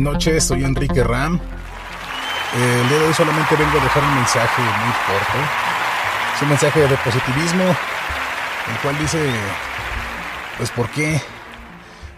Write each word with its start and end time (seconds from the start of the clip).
noches, 0.00 0.44
soy 0.44 0.64
Enrique 0.64 1.04
Ram. 1.04 1.38
El 2.54 2.88
día 2.88 2.98
de 2.98 3.06
hoy 3.06 3.14
solamente 3.14 3.54
vengo 3.56 3.78
a 3.78 3.82
dejar 3.82 4.02
un 4.02 4.14
mensaje 4.14 4.62
muy 4.62 4.92
corto. 5.06 5.38
Es 6.34 6.42
un 6.42 6.48
mensaje 6.48 6.80
de 6.80 6.96
positivismo, 6.96 7.64
el 7.64 8.78
cual 8.82 8.98
dice, 8.98 9.30
pues 10.56 10.70
¿por 10.70 10.88
qué? 10.90 11.20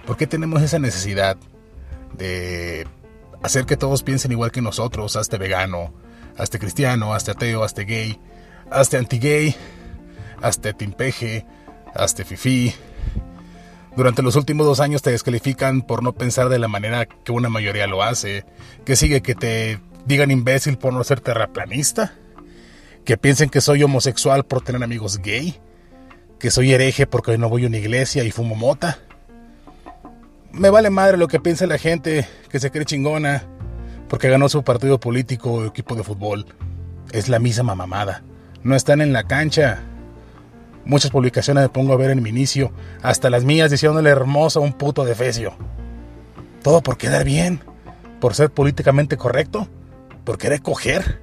¿Por 0.07 0.17
qué 0.17 0.27
tenemos 0.27 0.63
esa 0.63 0.79
necesidad 0.79 1.37
de 2.15 2.87
hacer 3.43 3.67
que 3.67 3.77
todos 3.77 4.03
piensen 4.03 4.33
igual 4.33 4.53
que 4.53 4.63
nosotros, 4.63 5.17
hasta 5.17 5.37
vegano, 5.37 5.93
hasta 6.39 6.59
cristiano, 6.59 7.15
hasta 7.15 7.33
ateo, 7.33 7.65
hasta 7.65 7.83
gay, 7.83 8.21
hasta 8.71 8.99
anti-gay, 8.99 9.57
hasta 10.41 10.73
timpeje, 10.73 11.47
hasta 11.95 12.25
fifi? 12.25 12.75
Durante 13.97 14.23
los 14.23 14.37
últimos 14.37 14.67
dos 14.67 14.81
años 14.81 15.03
te 15.03 15.11
descalifican 15.11 15.83
por 15.83 16.03
no 16.03 16.13
pensar 16.15 16.49
de 16.49 16.59
la 16.59 16.69
manera 16.69 17.07
que 17.07 17.33
una 17.33 17.49
mayoría 17.49 17.87
lo 17.87 18.03
hace. 18.03 18.45
Que 18.85 18.97
sigue 18.97 19.21
que 19.21 19.35
te 19.35 19.81
digan 20.07 20.31
imbécil 20.31 20.79
por 20.79 20.93
no 20.93 21.05
ser 21.05 21.21
terraplanista. 21.21 22.15
Que 23.05 23.19
piensen 23.19 23.51
que 23.51 23.61
soy 23.61 23.83
homosexual 23.83 24.45
por 24.45 24.63
tener 24.63 24.83
amigos 24.83 25.19
gay. 25.19 25.61
Que 26.39 26.51
soy 26.51 26.73
hereje 26.73 27.07
porque 27.07 27.37
no 27.37 27.49
voy 27.49 27.65
a 27.65 27.69
una 27.69 27.79
iglesia 27.79 28.25
y 28.25 28.31
fumo 28.31 28.55
mota. 28.55 28.99
Me 30.53 30.71
vale 30.71 30.91
madre 30.91 31.17
lo 31.17 31.29
que 31.29 31.41
piensa 31.41 31.67
la 31.67 31.79
gente 31.79 32.27
que 32.51 32.61
se 32.61 32.71
cree 32.71 32.85
chingona 32.85 33.45
porque 34.09 34.29
ganó 34.29 34.49
su 34.51 34.63
partido 34.63 35.01
político 35.01 35.53
o 35.53 35.67
equipo 35.67 35.95
de 35.95 36.05
fútbol. 36.05 36.47
Es 37.13 37.29
la 37.29 37.39
misma 37.39 37.75
mamada. 37.75 38.23
No 38.63 38.75
están 38.77 39.01
en 39.01 39.13
la 39.13 39.25
cancha. 39.25 39.83
Muchas 40.85 41.11
publicaciones 41.11 41.63
me 41.63 41.69
pongo 41.69 41.93
a 41.93 41.97
ver 41.97 42.11
en 42.11 42.23
mi 42.23 42.31
inicio, 42.31 42.73
hasta 43.03 43.31
las 43.31 43.45
mías 43.45 43.71
diciéndole 43.71 44.11
hermoso 44.11 44.61
a 44.61 44.63
un 44.63 44.73
puto 44.73 45.05
defecio. 45.05 45.55
Todo 46.63 46.83
por 46.83 46.97
quedar 46.97 47.25
bien, 47.25 47.61
por 48.21 48.35
ser 48.35 48.51
políticamente 48.51 49.17
correcto, 49.17 49.69
por 50.25 50.39
querer 50.39 50.63
coger. 50.63 51.21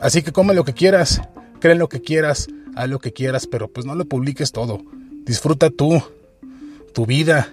Así 0.00 0.22
que 0.22 0.32
come 0.32 0.54
lo 0.54 0.64
que 0.64 0.74
quieras, 0.74 1.22
cree 1.60 1.74
lo 1.74 1.88
que 1.88 2.00
quieras, 2.00 2.48
haz 2.76 2.88
lo 2.88 2.98
que 2.98 3.12
quieras, 3.12 3.46
pero 3.46 3.68
pues 3.68 3.86
no 3.86 3.94
lo 3.94 4.04
publiques 4.04 4.52
todo. 4.52 4.80
Disfruta 5.24 5.70
tú, 5.70 6.02
tu 6.92 7.06
vida. 7.06 7.48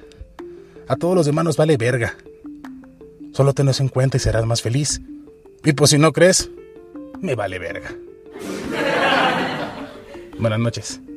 A 0.88 0.95
todos 0.95 1.16
los 1.16 1.26
demás 1.26 1.45
nos 1.45 1.58
vale 1.58 1.78
verga. 1.78 2.16
Solo 3.34 3.54
tenés 3.54 3.80
en 3.80 3.88
cuenta 3.88 4.17
y 4.17 4.20
serás 4.20 4.45
más 4.45 4.62
feliz. 4.62 5.02
Y 5.64 5.73
pues 5.73 5.92
si 5.92 5.98
no 5.98 6.12
crees, 6.12 6.50
me 7.22 7.36
vale 7.36 7.59
verga. 7.59 7.92
Buenas 10.42 10.59
noches. 10.59 11.11